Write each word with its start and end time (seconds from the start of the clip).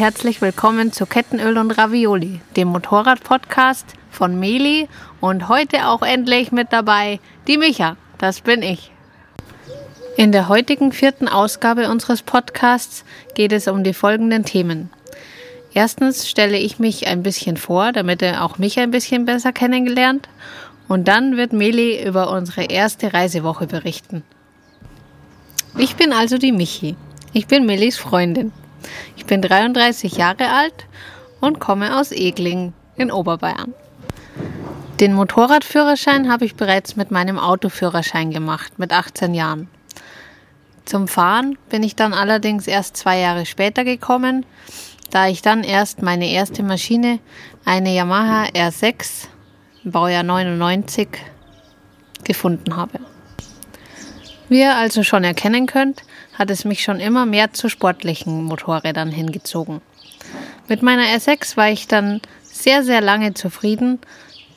Herzlich 0.00 0.40
willkommen 0.40 0.92
zu 0.92 1.04
Kettenöl 1.04 1.58
und 1.58 1.72
Ravioli, 1.72 2.40
dem 2.56 2.68
Motorrad-Podcast 2.68 3.84
von 4.10 4.40
Meli 4.40 4.88
und 5.20 5.50
heute 5.50 5.88
auch 5.88 6.00
endlich 6.00 6.52
mit 6.52 6.72
dabei 6.72 7.20
die 7.46 7.58
Micha, 7.58 7.98
das 8.16 8.40
bin 8.40 8.62
ich. 8.62 8.92
In 10.16 10.32
der 10.32 10.48
heutigen 10.48 10.92
vierten 10.92 11.28
Ausgabe 11.28 11.90
unseres 11.90 12.22
Podcasts 12.22 13.04
geht 13.34 13.52
es 13.52 13.68
um 13.68 13.84
die 13.84 13.92
folgenden 13.92 14.46
Themen. 14.46 14.88
Erstens 15.74 16.30
stelle 16.30 16.56
ich 16.56 16.78
mich 16.78 17.06
ein 17.06 17.22
bisschen 17.22 17.58
vor, 17.58 17.92
damit 17.92 18.22
ihr 18.22 18.42
auch 18.42 18.56
mich 18.56 18.80
ein 18.80 18.90
bisschen 18.90 19.26
besser 19.26 19.52
kennengelernt. 19.52 20.30
Und 20.88 21.08
dann 21.08 21.36
wird 21.36 21.52
Meli 21.52 22.02
über 22.02 22.30
unsere 22.30 22.62
erste 22.62 23.12
Reisewoche 23.12 23.66
berichten. 23.66 24.22
Ich 25.76 25.96
bin 25.96 26.14
also 26.14 26.38
die 26.38 26.52
Michi. 26.52 26.96
Ich 27.34 27.46
bin 27.48 27.66
Melis 27.66 27.98
Freundin. 27.98 28.50
Ich 29.16 29.26
bin 29.26 29.42
33 29.42 30.16
Jahre 30.16 30.50
alt 30.50 30.86
und 31.40 31.60
komme 31.60 31.98
aus 31.98 32.12
Egling 32.12 32.72
in 32.96 33.10
Oberbayern. 33.10 33.74
Den 35.00 35.14
Motorradführerschein 35.14 36.30
habe 36.30 36.44
ich 36.44 36.56
bereits 36.56 36.96
mit 36.96 37.10
meinem 37.10 37.38
Autoführerschein 37.38 38.30
gemacht, 38.30 38.78
mit 38.78 38.92
18 38.92 39.32
Jahren. 39.32 39.68
Zum 40.84 41.08
Fahren 41.08 41.56
bin 41.70 41.82
ich 41.82 41.96
dann 41.96 42.12
allerdings 42.12 42.66
erst 42.66 42.96
zwei 42.96 43.18
Jahre 43.18 43.46
später 43.46 43.84
gekommen, 43.84 44.44
da 45.10 45.28
ich 45.28 45.40
dann 45.40 45.64
erst 45.64 46.02
meine 46.02 46.28
erste 46.30 46.62
Maschine, 46.62 47.18
eine 47.64 47.94
Yamaha 47.94 48.46
R6, 48.48 49.28
Baujahr 49.84 50.22
99, 50.22 51.08
gefunden 52.24 52.76
habe. 52.76 53.00
Wie 54.48 54.60
ihr 54.60 54.76
also 54.76 55.02
schon 55.02 55.24
erkennen 55.24 55.66
könnt, 55.66 56.02
hat 56.34 56.50
es 56.50 56.64
mich 56.64 56.82
schon 56.82 57.00
immer 57.00 57.26
mehr 57.26 57.52
zu 57.52 57.68
sportlichen 57.68 58.44
Motorrädern 58.44 59.10
hingezogen. 59.10 59.80
Mit 60.68 60.82
meiner 60.82 61.04
R6 61.04 61.56
war 61.56 61.70
ich 61.70 61.88
dann 61.88 62.20
sehr, 62.42 62.82
sehr 62.84 63.00
lange 63.00 63.34
zufrieden, 63.34 63.98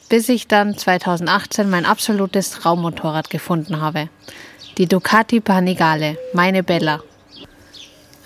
bis 0.10 0.30
ich 0.30 0.48
dann 0.48 0.78
2018 0.78 1.70
mein 1.70 1.86
absolutes 1.86 2.52
Traummotorrad 2.52 3.30
gefunden 3.30 3.82
habe. 3.82 4.10
Die 4.78 4.88
Ducati 4.88 5.40
Panigale, 5.40 6.18
meine 6.34 6.64
Bella. 6.64 7.02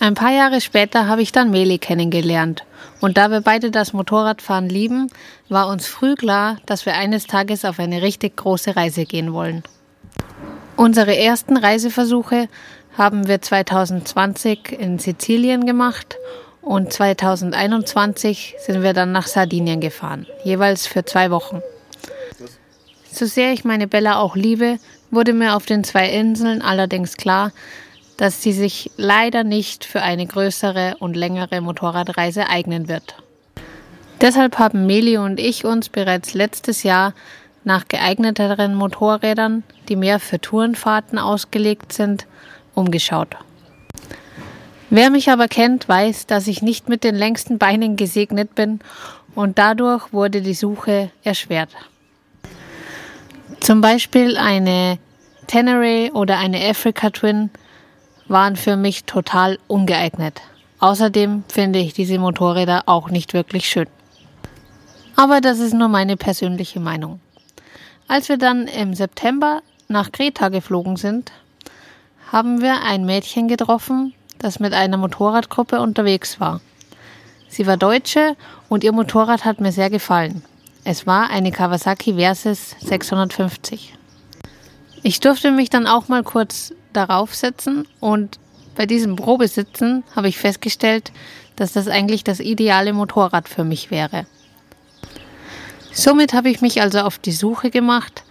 Ein 0.00 0.14
paar 0.14 0.32
Jahre 0.32 0.60
später 0.60 1.08
habe 1.08 1.22
ich 1.22 1.32
dann 1.32 1.50
Meli 1.50 1.78
kennengelernt. 1.78 2.64
Und 3.00 3.16
da 3.16 3.30
wir 3.30 3.40
beide 3.40 3.70
das 3.70 3.92
Motorradfahren 3.92 4.68
lieben, 4.68 5.08
war 5.48 5.68
uns 5.68 5.86
früh 5.86 6.14
klar, 6.14 6.58
dass 6.66 6.86
wir 6.86 6.94
eines 6.94 7.26
Tages 7.26 7.64
auf 7.64 7.78
eine 7.78 8.02
richtig 8.02 8.36
große 8.36 8.76
Reise 8.76 9.04
gehen 9.06 9.32
wollen. 9.32 9.62
Unsere 10.76 11.16
ersten 11.16 11.56
Reiseversuche 11.56 12.48
haben 12.98 13.28
wir 13.28 13.40
2020 13.40 14.72
in 14.72 14.98
Sizilien 14.98 15.64
gemacht 15.64 16.16
und 16.60 16.92
2021 16.92 18.56
sind 18.58 18.82
wir 18.82 18.92
dann 18.92 19.12
nach 19.12 19.28
Sardinien 19.28 19.80
gefahren, 19.80 20.26
jeweils 20.44 20.86
für 20.86 21.04
zwei 21.04 21.30
Wochen. 21.30 21.62
So 23.10 23.24
sehr 23.24 23.52
ich 23.52 23.64
meine 23.64 23.86
Bella 23.86 24.18
auch 24.18 24.36
liebe, 24.36 24.78
wurde 25.10 25.32
mir 25.32 25.56
auf 25.56 25.64
den 25.64 25.84
zwei 25.84 26.10
Inseln 26.10 26.60
allerdings 26.60 27.16
klar, 27.16 27.52
dass 28.16 28.42
sie 28.42 28.52
sich 28.52 28.90
leider 28.96 29.44
nicht 29.44 29.84
für 29.84 30.02
eine 30.02 30.26
größere 30.26 30.96
und 30.98 31.16
längere 31.16 31.60
Motorradreise 31.60 32.48
eignen 32.48 32.88
wird. 32.88 33.14
Deshalb 34.20 34.58
haben 34.58 34.86
Meli 34.86 35.16
und 35.16 35.38
ich 35.38 35.64
uns 35.64 35.88
bereits 35.88 36.34
letztes 36.34 36.82
Jahr 36.82 37.14
nach 37.62 37.86
geeigneteren 37.86 38.74
Motorrädern, 38.74 39.62
die 39.88 39.94
mehr 39.94 40.18
für 40.18 40.40
Tourenfahrten 40.40 41.18
ausgelegt 41.18 41.92
sind, 41.92 42.26
umgeschaut. 42.78 43.36
Wer 44.90 45.10
mich 45.10 45.30
aber 45.30 45.48
kennt, 45.48 45.88
weiß, 45.88 46.26
dass 46.26 46.46
ich 46.46 46.62
nicht 46.62 46.88
mit 46.88 47.04
den 47.04 47.14
längsten 47.14 47.58
Beinen 47.58 47.96
gesegnet 47.96 48.54
bin 48.54 48.80
und 49.34 49.58
dadurch 49.58 50.12
wurde 50.12 50.40
die 50.40 50.54
Suche 50.54 51.10
erschwert. 51.22 51.70
Zum 53.60 53.82
Beispiel 53.82 54.38
eine 54.38 54.98
Tenere 55.46 56.10
oder 56.14 56.38
eine 56.38 56.66
Africa 56.66 57.10
Twin 57.10 57.50
waren 58.28 58.56
für 58.56 58.76
mich 58.76 59.04
total 59.04 59.58
ungeeignet. 59.66 60.40
Außerdem 60.78 61.44
finde 61.48 61.80
ich 61.80 61.92
diese 61.92 62.18
Motorräder 62.18 62.84
auch 62.86 63.10
nicht 63.10 63.34
wirklich 63.34 63.68
schön. 63.68 63.88
Aber 65.16 65.40
das 65.40 65.58
ist 65.58 65.74
nur 65.74 65.88
meine 65.88 66.16
persönliche 66.16 66.80
Meinung. 66.80 67.20
Als 68.06 68.28
wir 68.28 68.38
dann 68.38 68.68
im 68.68 68.94
September 68.94 69.60
nach 69.88 70.12
Kreta 70.12 70.48
geflogen 70.48 70.96
sind, 70.96 71.32
haben 72.30 72.60
wir 72.60 72.82
ein 72.82 73.06
Mädchen 73.06 73.48
getroffen, 73.48 74.14
das 74.38 74.60
mit 74.60 74.74
einer 74.74 74.98
Motorradgruppe 74.98 75.80
unterwegs 75.80 76.40
war. 76.40 76.60
Sie 77.48 77.66
war 77.66 77.78
Deutsche 77.78 78.36
und 78.68 78.84
ihr 78.84 78.92
Motorrad 78.92 79.44
hat 79.44 79.60
mir 79.60 79.72
sehr 79.72 79.88
gefallen. 79.88 80.42
Es 80.84 81.06
war 81.06 81.30
eine 81.30 81.52
Kawasaki 81.52 82.14
Versys 82.14 82.76
650. 82.80 83.94
Ich 85.02 85.20
durfte 85.20 85.50
mich 85.50 85.70
dann 85.70 85.86
auch 85.86 86.08
mal 86.08 86.22
kurz 86.22 86.74
darauf 86.92 87.34
setzen 87.34 87.86
und 88.00 88.38
bei 88.76 88.84
diesem 88.84 89.16
Probesitzen 89.16 90.04
habe 90.14 90.28
ich 90.28 90.38
festgestellt, 90.38 91.12
dass 91.56 91.72
das 91.72 91.88
eigentlich 91.88 92.24
das 92.24 92.40
ideale 92.40 92.92
Motorrad 92.92 93.48
für 93.48 93.64
mich 93.64 93.90
wäre. 93.90 94.26
Somit 95.92 96.32
habe 96.32 96.50
ich 96.50 96.60
mich 96.60 96.80
also 96.82 97.00
auf 97.00 97.18
die 97.18 97.32
Suche 97.32 97.70
gemacht 97.70 98.22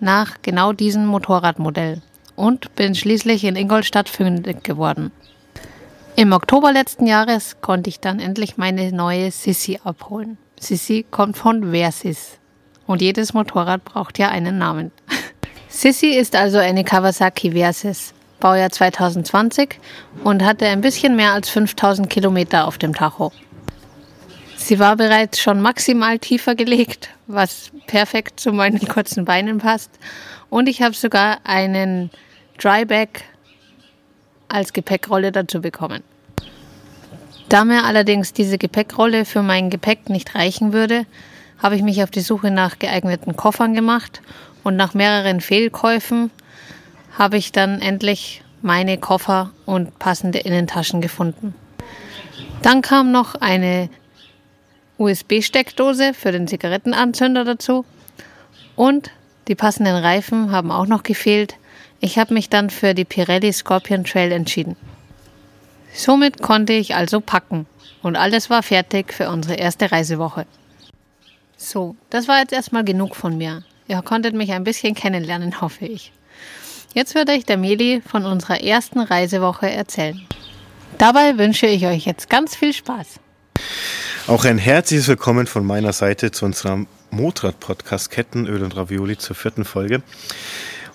nach 0.00 0.38
genau 0.42 0.72
diesem 0.72 1.06
Motorradmodell 1.06 2.02
und 2.36 2.74
bin 2.74 2.94
schließlich 2.94 3.44
in 3.44 3.56
Ingolstadt 3.56 4.08
fündig 4.08 4.64
geworden. 4.64 5.12
Im 6.14 6.32
Oktober 6.32 6.72
letzten 6.72 7.06
Jahres 7.06 7.56
konnte 7.60 7.88
ich 7.88 8.00
dann 8.00 8.20
endlich 8.20 8.56
meine 8.58 8.92
neue 8.92 9.30
Sissi 9.30 9.80
abholen. 9.82 10.36
Sissi 10.60 11.06
kommt 11.10 11.36
von 11.36 11.70
Versys 11.72 12.38
und 12.86 13.00
jedes 13.00 13.32
Motorrad 13.32 13.84
braucht 13.84 14.18
ja 14.18 14.28
einen 14.28 14.58
Namen. 14.58 14.92
Sissi 15.68 16.08
ist 16.08 16.36
also 16.36 16.58
eine 16.58 16.84
Kawasaki 16.84 17.52
Versys, 17.52 18.12
Baujahr 18.40 18.70
2020 18.70 19.78
und 20.22 20.44
hatte 20.44 20.66
ein 20.66 20.82
bisschen 20.82 21.16
mehr 21.16 21.32
als 21.32 21.48
5000 21.48 22.10
Kilometer 22.10 22.66
auf 22.66 22.76
dem 22.76 22.94
Tacho. 22.94 23.32
Sie 24.62 24.78
war 24.78 24.94
bereits 24.94 25.40
schon 25.40 25.60
maximal 25.60 26.20
tiefer 26.20 26.54
gelegt, 26.54 27.08
was 27.26 27.72
perfekt 27.88 28.38
zu 28.38 28.52
meinen 28.52 28.78
kurzen 28.86 29.24
Beinen 29.24 29.58
passt. 29.58 29.90
Und 30.50 30.68
ich 30.68 30.82
habe 30.82 30.94
sogar 30.94 31.38
einen 31.42 32.12
Dryback 32.58 33.24
als 34.46 34.72
Gepäckrolle 34.72 35.32
dazu 35.32 35.60
bekommen. 35.60 36.04
Da 37.48 37.64
mir 37.64 37.84
allerdings 37.84 38.34
diese 38.34 38.56
Gepäckrolle 38.56 39.24
für 39.24 39.42
mein 39.42 39.68
Gepäck 39.68 40.08
nicht 40.08 40.36
reichen 40.36 40.72
würde, 40.72 41.06
habe 41.60 41.74
ich 41.74 41.82
mich 41.82 42.00
auf 42.04 42.12
die 42.12 42.20
Suche 42.20 42.52
nach 42.52 42.78
geeigneten 42.78 43.34
Koffern 43.34 43.74
gemacht 43.74 44.22
und 44.62 44.76
nach 44.76 44.94
mehreren 44.94 45.40
Fehlkäufen 45.40 46.30
habe 47.18 47.36
ich 47.36 47.50
dann 47.50 47.80
endlich 47.80 48.44
meine 48.62 48.96
Koffer 48.96 49.50
und 49.66 49.98
passende 49.98 50.38
Innentaschen 50.38 51.00
gefunden. 51.00 51.52
Dann 52.62 52.80
kam 52.80 53.10
noch 53.10 53.34
eine 53.34 53.90
USB-Steckdose 55.02 56.14
für 56.14 56.32
den 56.32 56.46
Zigarettenanzünder 56.46 57.44
dazu 57.44 57.84
und 58.76 59.10
die 59.48 59.54
passenden 59.54 59.96
Reifen 59.96 60.52
haben 60.52 60.70
auch 60.70 60.86
noch 60.86 61.02
gefehlt. 61.02 61.56
Ich 62.00 62.18
habe 62.18 62.34
mich 62.34 62.48
dann 62.48 62.70
für 62.70 62.94
die 62.94 63.04
Pirelli 63.04 63.52
Scorpion 63.52 64.04
Trail 64.04 64.32
entschieden. 64.32 64.76
Somit 65.92 66.40
konnte 66.40 66.72
ich 66.72 66.94
also 66.94 67.20
packen 67.20 67.66
und 68.02 68.16
alles 68.16 68.48
war 68.50 68.62
fertig 68.62 69.12
für 69.12 69.28
unsere 69.28 69.54
erste 69.54 69.90
Reisewoche. 69.90 70.46
So, 71.56 71.96
das 72.10 72.28
war 72.28 72.38
jetzt 72.38 72.52
erstmal 72.52 72.84
genug 72.84 73.14
von 73.14 73.36
mir. 73.36 73.62
Ihr 73.88 74.00
konntet 74.02 74.34
mich 74.34 74.52
ein 74.52 74.64
bisschen 74.64 74.94
kennenlernen, 74.94 75.60
hoffe 75.60 75.86
ich. 75.86 76.12
Jetzt 76.94 77.14
wird 77.14 77.30
euch 77.30 77.44
der 77.44 77.56
Meli 77.56 78.02
von 78.06 78.24
unserer 78.24 78.62
ersten 78.62 79.00
Reisewoche 79.00 79.70
erzählen. 79.70 80.20
Dabei 80.98 81.38
wünsche 81.38 81.66
ich 81.66 81.86
euch 81.86 82.04
jetzt 82.04 82.28
ganz 82.28 82.54
viel 82.54 82.72
Spaß. 82.72 83.18
Auch 84.28 84.44
ein 84.44 84.56
herzliches 84.56 85.08
Willkommen 85.08 85.48
von 85.48 85.66
meiner 85.66 85.92
Seite 85.92 86.30
zu 86.30 86.44
unserem 86.44 86.86
Motorrad-Podcast 87.10 88.08
Kettenöl 88.08 88.62
und 88.62 88.76
Ravioli 88.76 89.18
zur 89.18 89.34
vierten 89.34 89.64
Folge. 89.64 90.00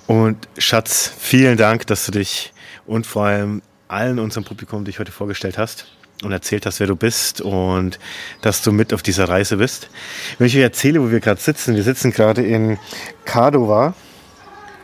Und 0.08 0.48
Schatz, 0.58 1.12
vielen 1.20 1.58
Dank, 1.58 1.86
dass 1.88 2.06
du 2.06 2.14
dich 2.14 2.54
und 2.86 3.06
vor 3.06 3.26
allem 3.26 3.62
allen 3.90 4.20
unserem 4.20 4.46
Publikum 4.46 4.86
dich 4.86 5.00
heute 5.00 5.12
vorgestellt 5.12 5.58
hast 5.58 5.88
und 6.24 6.32
erzählt 6.32 6.66
hast, 6.66 6.80
wer 6.80 6.88
du 6.88 6.96
bist 6.96 7.42
und 7.42 8.00
dass 8.42 8.62
du 8.62 8.72
mit 8.72 8.94
auf 8.94 9.04
dieser 9.04 9.28
Reise 9.28 9.58
bist. 9.58 9.90
Wenn 10.38 10.48
ich 10.48 10.56
euch 10.56 10.64
erzähle, 10.64 11.02
wo 11.02 11.12
wir 11.12 11.20
gerade 11.20 11.42
sitzen, 11.42 11.76
wir 11.76 11.84
sitzen 11.84 12.12
gerade 12.12 12.44
in 12.44 12.80
Cardova, 13.26 13.94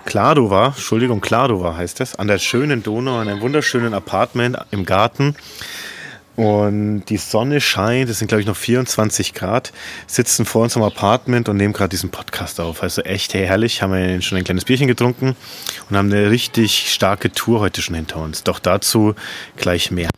Kladova, 0.03 0.67
Entschuldigung, 0.67 1.21
Kladova 1.21 1.77
heißt 1.77 2.01
es, 2.01 2.15
an 2.15 2.27
der 2.27 2.39
schönen 2.39 2.83
Donau, 2.83 3.21
in 3.21 3.29
einem 3.29 3.39
wunderschönen 3.39 3.93
Apartment 3.93 4.57
im 4.71 4.85
Garten 4.85 5.33
und 6.35 7.05
die 7.05 7.17
Sonne 7.17 7.61
scheint, 7.61 8.09
es 8.09 8.19
sind 8.19 8.27
glaube 8.27 8.41
ich 8.41 8.47
noch 8.47 8.55
24 8.55 9.33
Grad, 9.33 9.71
sitzen 10.07 10.45
vor 10.45 10.63
unserem 10.63 10.83
Apartment 10.83 11.47
und 11.49 11.57
nehmen 11.57 11.73
gerade 11.73 11.89
diesen 11.89 12.09
Podcast 12.09 12.59
auf. 12.59 12.81
Also 12.81 13.01
echt 13.03 13.33
herrlich, 13.33 13.81
haben 13.81 13.93
wir 13.93 14.21
schon 14.21 14.37
ein 14.37 14.43
kleines 14.43 14.65
Bierchen 14.65 14.87
getrunken 14.87 15.35
und 15.89 15.97
haben 15.97 16.11
eine 16.11 16.31
richtig 16.31 16.91
starke 16.91 17.31
Tour 17.31 17.59
heute 17.59 17.81
schon 17.81 17.95
hinter 17.95 18.17
uns. 18.17 18.43
Doch 18.43 18.59
dazu 18.59 19.13
gleich 19.57 19.91
mehr. 19.91 20.09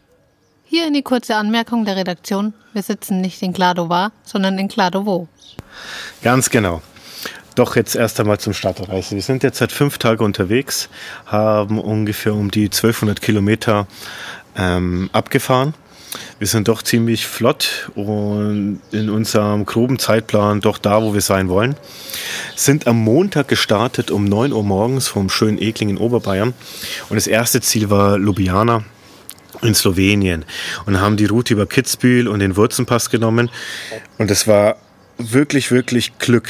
Hier 0.64 0.86
eine 0.86 1.04
kurze 1.04 1.36
Anmerkung 1.36 1.86
der 1.86 1.96
Redaktion. 1.96 2.54
Wir 2.74 2.82
sitzen 2.82 3.22
nicht 3.22 3.42
in 3.42 3.54
Kladovar, 3.54 4.12
sondern 4.24 4.58
in 4.58 4.68
Kladovo. 4.68 5.28
Ganz 6.24 6.50
genau. 6.50 6.82
Doch 7.56 7.78
jetzt 7.78 7.96
erst 7.96 8.20
einmal 8.20 8.38
zum 8.40 8.54
Start 8.54 8.80
der 8.80 8.90
Reise. 8.90 9.16
Wir 9.16 9.22
sind 9.22 9.44
jetzt 9.44 9.60
seit 9.60 9.72
fünf 9.72 9.98
Tagen 9.98 10.26
unterwegs, 10.26 10.90
haben 11.26 11.80
ungefähr 11.80 12.34
um 12.34 12.52
die 12.52 12.66
1200 12.66 13.22
Kilometer 13.22 13.88
ähm, 14.58 15.10
abgefahren. 15.14 15.74
Wir 16.40 16.48
sind 16.48 16.68
doch 16.68 16.82
ziemlich 16.82 17.26
flott 17.26 17.90
und 17.96 18.82
in 18.92 19.10
unserem 19.10 19.66
groben 19.66 20.00
Zeitplan 20.00 20.62
doch 20.62 20.78
da, 20.78 21.02
wo 21.02 21.14
wir 21.14 21.22
sein 21.22 21.50
wollen. 21.50 21.76
Sind 22.56 22.88
am 22.88 22.98
Montag 22.98 23.48
gestartet 23.48 24.12
um 24.12 24.26
9 24.26 24.54
Uhr 24.54 24.64
morgens 24.64 25.08
vom 25.08 25.30
schönen 25.30 25.62
Ekling 25.62 25.90
in 25.90 25.98
Oberbayern. 25.98 26.54
Und 27.10 27.16
das 27.16 27.28
erste 27.28 27.62
Ziel 27.62 27.90
war 27.90 28.18
Ljubljana 28.18 28.84
in 29.62 29.74
Slowenien 29.74 30.46
und 30.86 31.00
haben 31.00 31.18
die 31.18 31.26
Route 31.26 31.54
über 31.54 31.66
Kitzbühel 31.66 32.28
und 32.28 32.40
den 32.40 32.56
Wurzenpass 32.56 33.10
genommen. 33.10 33.50
Und 34.18 34.32
es 34.32 34.48
war 34.48 34.78
wirklich, 35.18 35.72
wirklich 35.72 36.18
Glück, 36.20 36.50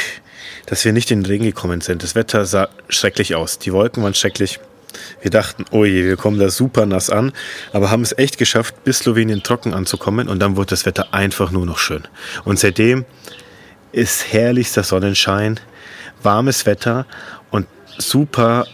dass 0.65 0.83
wir 0.85 0.93
nicht 0.93 1.11
in 1.11 1.21
den 1.21 1.25
Regen 1.27 1.45
gekommen 1.45 1.81
sind. 1.81 2.03
Das 2.03 2.15
Wetter 2.15 2.45
sah 2.45 2.69
schrecklich 2.89 3.35
aus. 3.35 3.59
Die 3.59 3.73
Wolken 3.73 4.03
waren 4.03 4.13
schrecklich. 4.13 4.59
Wir 5.21 5.31
dachten, 5.31 5.65
oh 5.71 5.85
je, 5.85 6.05
wir 6.05 6.17
kommen 6.17 6.39
da 6.39 6.49
super 6.49 6.85
nass 6.85 7.09
an, 7.09 7.31
aber 7.73 7.91
haben 7.91 8.03
es 8.03 8.17
echt 8.17 8.37
geschafft, 8.37 8.83
bis 8.83 8.99
Slowenien 8.99 9.43
trocken 9.43 9.73
anzukommen 9.73 10.27
und 10.27 10.39
dann 10.39 10.55
wurde 10.55 10.69
das 10.69 10.85
Wetter 10.85 11.13
einfach 11.13 11.51
nur 11.51 11.65
noch 11.65 11.77
schön. 11.77 12.03
Und 12.43 12.59
seitdem 12.59 13.05
ist 13.91 14.33
herrlichster 14.33 14.83
Sonnenschein, 14.83 15.59
warmes 16.21 16.65
Wetter 16.65 17.05
und 17.49 17.67
super 17.97 18.65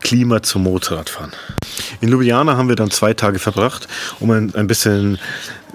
Klima 0.00 0.42
zum 0.42 0.64
Motorradfahren. 0.64 1.32
In 2.00 2.10
Ljubljana 2.10 2.56
haben 2.56 2.68
wir 2.68 2.76
dann 2.76 2.90
zwei 2.90 3.14
Tage 3.14 3.38
verbracht, 3.38 3.88
um 4.20 4.30
ein, 4.30 4.54
ein 4.54 4.66
bisschen 4.66 5.18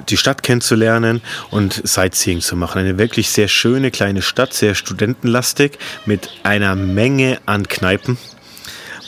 die 0.10 0.18
Stadt 0.18 0.44
kennenzulernen 0.44 1.22
und 1.50 1.82
Sightseeing 1.84 2.42
zu 2.42 2.56
machen. 2.56 2.80
Eine 2.80 2.98
wirklich 2.98 3.30
sehr 3.30 3.48
schöne 3.48 3.92
kleine 3.92 4.22
Stadt, 4.22 4.54
sehr 4.54 4.76
studentenlastig, 4.76 5.78
mit 6.06 6.30
einer 6.44 6.76
Menge 6.76 7.40
an 7.46 7.68
Kneipen 7.68 8.18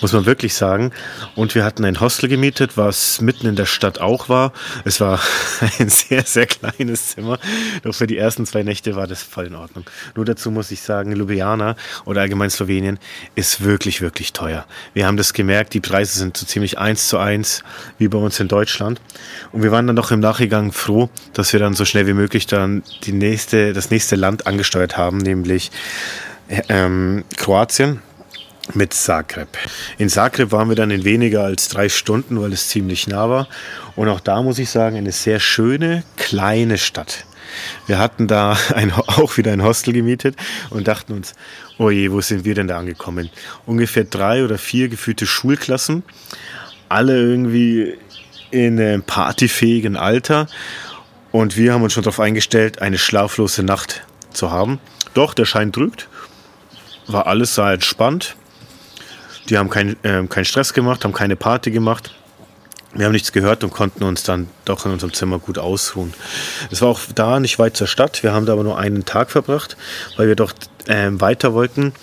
muss 0.04 0.14
man 0.14 0.26
wirklich 0.26 0.54
sagen. 0.54 0.92
Und 1.34 1.56
wir 1.56 1.64
hatten 1.64 1.86
ein 1.86 2.00
Hostel 2.02 2.28
gemietet, 2.28 2.78
was 2.78 3.22
mitten 3.22 3.48
in 3.48 3.56
der 3.56 3.66
Stadt 3.66 4.00
auch 4.00 4.30
war. 4.30 4.52
Es 4.84 5.00
war 5.00 5.20
ein 5.80 5.90
sehr, 5.90 6.24
sehr 6.24 6.46
kleines 6.46 7.12
Zimmer. 7.12 7.40
Doch 7.84 7.96
für 7.96 8.06
die 8.06 8.18
ersten 8.18 8.46
zwei 8.46 8.64
Nächte 8.64 8.96
war 8.96 9.08
das 9.08 9.24
voll 9.24 9.48
in 9.48 9.56
Ordnung. 9.56 9.86
Nur 10.16 10.26
dazu 10.26 10.52
muss 10.52 10.70
ich 10.72 10.82
sagen, 10.82 11.14
Ljubljana 11.14 11.76
oder 12.04 12.22
allgemein 12.22 12.50
Slowenien 12.50 13.00
ist 13.36 13.64
wirklich, 13.64 14.02
wirklich 14.02 14.34
teuer. 14.34 14.66
Wir 14.94 15.08
haben 15.08 15.18
das 15.18 15.34
gemerkt, 15.34 15.74
die 15.74 15.80
Preise 15.80 16.20
sind 16.20 16.36
so 16.36 16.46
ziemlich 16.46 16.78
eins 16.78 17.08
zu 17.08 17.18
eins 17.18 17.64
wie 17.98 18.10
bei 18.10 18.18
uns 18.18 18.40
in 18.42 18.50
Deutschland. 18.50 19.00
Und 19.54 19.64
wir 19.64 19.72
waren 19.72 19.88
dann 19.88 19.96
doch 19.96 20.12
im 20.12 20.20
Nachgang 20.20 20.74
froh, 20.74 21.10
dass 21.32 21.54
wir 21.54 21.62
dann 21.62 21.76
so 21.76 21.86
schnell 21.86 22.08
wie 22.08 22.14
möglich 22.14 22.46
dann 22.46 22.84
die 23.06 23.14
nächste, 23.14 23.72
das 23.72 23.90
nächste 23.90 24.18
Land 24.18 24.48
angesteuert 24.48 24.98
haben, 24.98 25.20
nämlich 25.20 25.72
ähm, 26.68 27.24
Kroatien 27.38 28.02
mit 28.74 28.94
Zagreb. 28.94 29.50
In 29.98 30.10
Zagreb 30.10 30.52
waren 30.52 30.70
wir 30.70 30.76
dann 30.76 30.92
in 30.92 31.04
weniger 31.04 31.44
als 31.44 31.68
drei 31.68 31.90
Stunden, 31.90 32.42
weil 32.42 32.54
es 32.54 32.70
ziemlich 32.70 33.08
nah 33.08 33.30
war. 33.30 33.48
Und 33.96 34.08
auch 34.10 34.20
da 34.20 34.42
muss 34.42 34.60
ich 34.60 34.70
sagen, 34.70 34.98
eine 34.98 35.12
sehr 35.12 35.40
schöne, 35.40 36.04
kleine 36.16 36.78
Stadt. 36.78 37.26
Wir 37.88 38.00
hatten 38.00 38.28
da 38.28 38.58
ein, 38.76 38.92
auch 38.92 39.38
wieder 39.38 39.52
ein 39.52 39.64
Hostel 39.64 39.94
gemietet 39.94 40.36
und 40.70 40.88
dachten 40.88 41.14
uns, 41.14 41.34
oh 41.78 41.90
je, 41.90 42.12
wo 42.12 42.22
sind 42.22 42.46
wir 42.46 42.56
denn 42.56 42.68
da 42.68 42.78
angekommen? 42.80 43.30
Ungefähr 43.66 44.06
drei 44.06 44.44
oder 44.44 44.58
vier 44.58 44.90
geführte 44.90 45.26
Schulklassen, 45.26 46.04
alle 46.90 47.20
irgendwie 47.20 47.96
in 48.52 48.80
einem 48.80 49.04
partyfähigen 49.04 49.98
Alter. 49.98 50.48
Und 51.32 51.58
wir 51.58 51.74
haben 51.74 51.82
uns 51.82 51.94
schon 51.94 52.04
darauf 52.04 52.20
eingestellt, 52.20 52.82
eine 52.82 52.98
schlaflose 52.98 53.64
Nacht 53.64 54.04
zu 54.32 54.52
haben. 54.52 54.80
Doch, 55.14 55.34
der 55.34 55.46
Schein 55.46 55.72
trügt. 55.72 56.08
War 57.08 57.28
alles 57.28 57.56
sehr 57.56 57.72
entspannt. 57.72 58.36
Die 59.50 59.58
haben 59.58 59.70
keinen 59.70 59.98
äh, 60.04 60.26
kein 60.28 60.46
Stress 60.46 60.74
gemacht, 60.74 61.04
haben 61.04 61.14
keine 61.14 61.36
Party 61.36 61.72
gemacht. 61.72 62.14
Wir 62.96 63.06
haben 63.06 63.14
nichts 63.14 63.32
gehört 63.32 63.64
und 63.64 63.72
konnten 63.72 64.04
uns 64.04 64.22
dann 64.22 64.48
doch 64.66 64.86
in 64.86 64.92
unserem 64.92 65.14
Zimmer 65.14 65.40
gut 65.40 65.58
ausruhen. 65.58 66.14
Es 66.70 66.82
war 66.82 66.90
auch 66.90 67.00
da 67.16 67.40
nicht 67.40 67.58
weit 67.58 67.76
zur 67.76 67.88
Stadt. 67.88 68.22
Wir 68.22 68.34
haben 68.34 68.46
da 68.46 68.54
aber 68.54 68.64
nur 68.64 68.78
einen 68.78 69.04
Tag 69.04 69.32
verbracht, 69.32 69.78
weil 70.16 70.28
wir 70.28 70.36
doch 70.36 70.54
äh, 70.86 71.10
weiter 71.14 71.54
wollten 71.54 71.94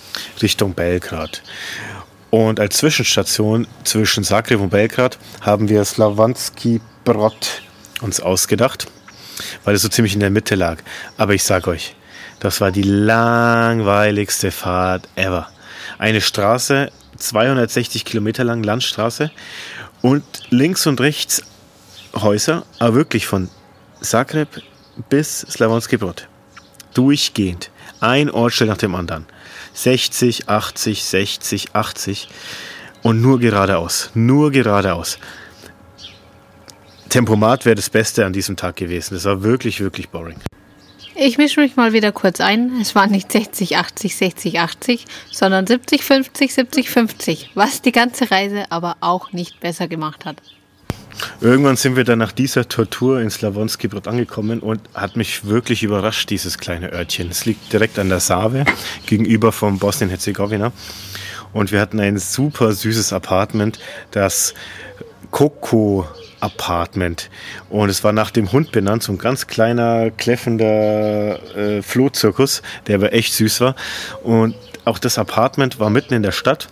Richtung 0.41 0.73
Belgrad. 0.73 1.43
Und 2.29 2.59
als 2.59 2.77
Zwischenstation 2.77 3.67
zwischen 3.83 4.23
Zagreb 4.23 4.59
und 4.59 4.69
Belgrad 4.69 5.17
haben 5.41 5.69
wir 5.69 5.83
Slavanski 5.85 6.81
Brod 7.05 7.61
uns 8.01 8.19
ausgedacht, 8.19 8.87
weil 9.63 9.75
es 9.75 9.81
so 9.81 9.89
ziemlich 9.89 10.13
in 10.13 10.19
der 10.19 10.29
Mitte 10.29 10.55
lag. 10.55 10.77
Aber 11.17 11.33
ich 11.33 11.43
sag 11.43 11.67
euch, 11.67 11.95
das 12.41 12.59
war 12.59 12.71
die 12.71 12.83
langweiligste 12.83 14.51
Fahrt 14.51 15.07
ever. 15.15 15.49
Eine 15.99 16.21
Straße 16.21 16.91
260 17.21 18.05
Kilometer 18.05 18.43
lang 18.43 18.63
Landstraße 18.63 19.31
und 20.01 20.23
links 20.49 20.87
und 20.87 20.99
rechts 20.99 21.43
Häuser, 22.15 22.65
aber 22.79 22.95
wirklich 22.95 23.25
von 23.27 23.49
Zagreb 24.01 24.61
bis 25.09 25.41
Slavonski 25.41 25.97
Brod. 25.97 26.27
Durchgehend. 26.93 27.71
Ein 27.99 28.29
Ortsteil 28.29 28.67
nach 28.67 28.77
dem 28.77 28.95
anderen. 28.95 29.25
60, 29.73 30.49
80, 30.49 31.03
60, 31.03 31.75
80 31.75 32.29
und 33.03 33.21
nur 33.21 33.39
geradeaus. 33.39 34.09
Nur 34.13 34.51
geradeaus. 34.51 35.17
Tempomat 37.09 37.65
wäre 37.65 37.75
das 37.75 37.89
Beste 37.89 38.25
an 38.25 38.33
diesem 38.33 38.55
Tag 38.55 38.75
gewesen. 38.75 39.13
Das 39.13 39.25
war 39.25 39.43
wirklich, 39.43 39.79
wirklich 39.79 40.09
boring. 40.09 40.39
Ich 41.23 41.37
mische 41.37 41.59
mich 41.59 41.75
mal 41.75 41.93
wieder 41.93 42.11
kurz 42.11 42.41
ein. 42.41 42.81
Es 42.81 42.95
war 42.95 43.05
nicht 43.05 43.31
60, 43.31 43.77
80, 43.77 44.15
60, 44.15 44.59
80, 44.59 45.05
sondern 45.29 45.67
70, 45.67 46.03
50, 46.03 46.51
70, 46.51 46.89
50, 46.89 47.51
was 47.53 47.83
die 47.83 47.91
ganze 47.91 48.31
Reise 48.31 48.65
aber 48.71 48.95
auch 49.01 49.31
nicht 49.31 49.59
besser 49.59 49.87
gemacht 49.87 50.25
hat. 50.25 50.37
Irgendwann 51.39 51.75
sind 51.75 51.95
wir 51.95 52.05
dann 52.05 52.17
nach 52.17 52.31
dieser 52.31 52.67
Tortur 52.67 53.21
in 53.21 53.29
Slavonski 53.29 53.87
Brod 53.87 54.07
angekommen 54.07 54.61
und 54.61 54.81
hat 54.95 55.15
mich 55.15 55.45
wirklich 55.45 55.83
überrascht, 55.83 56.31
dieses 56.31 56.57
kleine 56.57 56.91
Örtchen. 56.91 57.29
Es 57.29 57.45
liegt 57.45 57.71
direkt 57.71 57.99
an 57.99 58.09
der 58.09 58.19
Save, 58.19 58.65
gegenüber 59.05 59.51
von 59.51 59.77
Bosnien-Herzegowina. 59.77 60.71
Und 61.53 61.71
wir 61.71 61.81
hatten 61.81 61.99
ein 61.99 62.17
super 62.17 62.71
süßes 62.71 63.13
Apartment, 63.13 63.77
das 64.09 64.55
Coco 65.29 66.07
Apartment. 66.41 67.29
Und 67.69 67.89
es 67.89 68.03
war 68.03 68.11
nach 68.11 68.31
dem 68.31 68.51
Hund 68.51 68.71
benannt, 68.71 69.03
so 69.03 69.13
ein 69.13 69.17
ganz 69.17 69.47
kleiner, 69.47 70.11
kläffender 70.11 71.39
äh, 71.55 71.81
Flohzirkus, 71.81 72.61
der 72.87 72.95
aber 72.95 73.13
echt 73.13 73.33
süß 73.33 73.61
war. 73.61 73.75
Und 74.23 74.55
auch 74.83 74.99
das 74.99 75.17
Apartment 75.17 75.79
war 75.79 75.89
mitten 75.89 76.13
in 76.13 76.23
der 76.23 76.31
Stadt. 76.31 76.67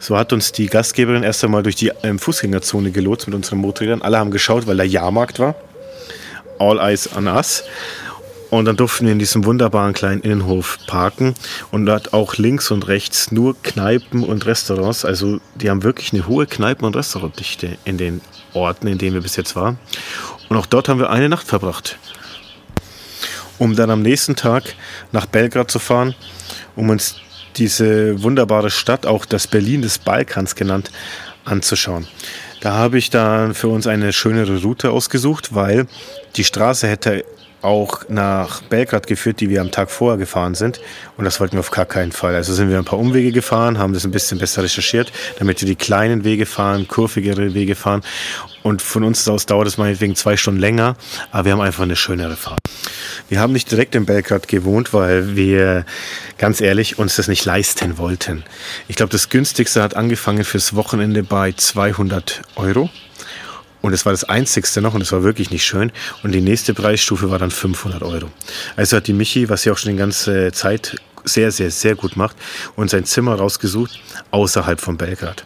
So 0.00 0.18
hat 0.18 0.32
uns 0.32 0.52
die 0.52 0.66
Gastgeberin 0.66 1.22
erst 1.22 1.44
einmal 1.44 1.62
durch 1.62 1.76
die 1.76 1.92
ähm, 2.02 2.18
Fußgängerzone 2.18 2.90
gelotst 2.90 3.26
mit 3.26 3.34
unseren 3.34 3.58
Motorrädern. 3.60 4.02
Alle 4.02 4.18
haben 4.18 4.30
geschaut, 4.30 4.66
weil 4.66 4.76
der 4.76 4.86
Jahrmarkt 4.86 5.38
war. 5.38 5.54
All 6.58 6.78
eyes 6.78 7.08
on 7.16 7.26
us. 7.26 7.64
Und 8.54 8.66
dann 8.66 8.76
durften 8.76 9.06
wir 9.06 9.12
in 9.12 9.18
diesem 9.18 9.44
wunderbaren 9.46 9.94
kleinen 9.94 10.20
Innenhof 10.20 10.78
parken. 10.86 11.34
Und 11.72 11.86
dort 11.86 12.12
auch 12.14 12.36
links 12.36 12.70
und 12.70 12.86
rechts 12.86 13.32
nur 13.32 13.60
Kneipen 13.60 14.22
und 14.22 14.46
Restaurants. 14.46 15.04
Also 15.04 15.40
die 15.56 15.70
haben 15.70 15.82
wirklich 15.82 16.12
eine 16.12 16.28
hohe 16.28 16.46
Kneipen- 16.46 16.84
und 16.84 16.94
Restaurantdichte 16.94 17.78
in 17.84 17.98
den 17.98 18.20
Orten, 18.52 18.86
in 18.86 18.96
denen 18.96 19.14
wir 19.14 19.22
bis 19.22 19.34
jetzt 19.34 19.56
waren. 19.56 19.76
Und 20.48 20.56
auch 20.56 20.66
dort 20.66 20.88
haben 20.88 21.00
wir 21.00 21.10
eine 21.10 21.28
Nacht 21.28 21.48
verbracht. 21.48 21.98
Um 23.58 23.74
dann 23.74 23.90
am 23.90 24.02
nächsten 24.02 24.36
Tag 24.36 24.76
nach 25.10 25.26
Belgrad 25.26 25.68
zu 25.68 25.80
fahren, 25.80 26.14
um 26.76 26.90
uns 26.90 27.16
diese 27.56 28.22
wunderbare 28.22 28.70
Stadt, 28.70 29.04
auch 29.04 29.24
das 29.24 29.48
Berlin 29.48 29.82
des 29.82 29.98
Balkans 29.98 30.54
genannt, 30.54 30.92
anzuschauen. 31.44 32.06
Da 32.60 32.74
habe 32.74 32.98
ich 32.98 33.10
dann 33.10 33.52
für 33.52 33.66
uns 33.66 33.88
eine 33.88 34.12
schönere 34.12 34.62
Route 34.62 34.92
ausgesucht, 34.92 35.56
weil 35.56 35.88
die 36.36 36.44
Straße 36.44 36.86
hätte 36.86 37.24
auch 37.64 38.08
nach 38.08 38.62
Belgrad 38.62 39.06
geführt, 39.06 39.40
die 39.40 39.48
wir 39.48 39.60
am 39.60 39.70
Tag 39.70 39.90
vorher 39.90 40.18
gefahren 40.18 40.54
sind. 40.54 40.80
Und 41.16 41.24
das 41.24 41.40
wollten 41.40 41.54
wir 41.54 41.60
auf 41.60 41.70
gar 41.70 41.86
keinen 41.86 42.12
Fall. 42.12 42.34
Also 42.34 42.52
sind 42.52 42.70
wir 42.70 42.78
ein 42.78 42.84
paar 42.84 42.98
Umwege 42.98 43.32
gefahren, 43.32 43.78
haben 43.78 43.94
das 43.94 44.04
ein 44.04 44.10
bisschen 44.10 44.38
besser 44.38 44.62
recherchiert, 44.62 45.12
damit 45.38 45.60
wir 45.60 45.66
die 45.66 45.76
kleinen 45.76 46.24
Wege 46.24 46.46
fahren, 46.46 46.86
kurvigere 46.88 47.54
Wege 47.54 47.74
fahren. 47.74 48.02
Und 48.62 48.82
von 48.82 49.04
uns 49.04 49.28
aus 49.28 49.46
dauert 49.46 49.66
es 49.66 49.78
meinetwegen 49.78 50.16
zwei 50.16 50.36
Stunden 50.36 50.60
länger, 50.60 50.96
aber 51.30 51.44
wir 51.46 51.52
haben 51.52 51.60
einfach 51.60 51.82
eine 51.82 51.96
schönere 51.96 52.36
Fahrt. 52.36 52.60
Wir 53.28 53.40
haben 53.40 53.52
nicht 53.52 53.70
direkt 53.70 53.94
in 53.94 54.06
Belgrad 54.06 54.48
gewohnt, 54.48 54.92
weil 54.92 55.36
wir 55.36 55.84
ganz 56.38 56.60
ehrlich 56.60 56.98
uns 56.98 57.16
das 57.16 57.28
nicht 57.28 57.44
leisten 57.44 57.98
wollten. 57.98 58.44
Ich 58.88 58.96
glaube, 58.96 59.12
das 59.12 59.28
günstigste 59.28 59.82
hat 59.82 59.96
angefangen 59.96 60.44
fürs 60.44 60.74
Wochenende 60.74 61.22
bei 61.22 61.52
200 61.52 62.42
Euro. 62.56 62.90
Und 63.84 63.92
es 63.92 64.06
war 64.06 64.14
das 64.14 64.24
einzigste 64.24 64.80
noch 64.80 64.94
und 64.94 65.02
es 65.02 65.12
war 65.12 65.24
wirklich 65.24 65.50
nicht 65.50 65.62
schön. 65.62 65.92
Und 66.22 66.32
die 66.32 66.40
nächste 66.40 66.72
Preisstufe 66.72 67.30
war 67.30 67.38
dann 67.38 67.50
500 67.50 68.02
Euro. 68.02 68.30
Also 68.76 68.96
hat 68.96 69.08
die 69.08 69.12
Michi, 69.12 69.50
was 69.50 69.60
sie 69.60 69.70
auch 69.70 69.76
schon 69.76 69.92
die 69.92 69.98
ganze 69.98 70.52
Zeit 70.52 70.96
sehr, 71.24 71.50
sehr, 71.52 71.70
sehr 71.70 71.94
gut 71.94 72.16
macht 72.16 72.34
und 72.76 72.88
sein 72.88 73.04
Zimmer 73.04 73.34
rausgesucht 73.34 74.00
außerhalb 74.30 74.80
von 74.80 74.96
Belgrad. 74.96 75.44